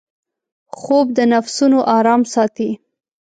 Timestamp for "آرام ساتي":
1.97-2.69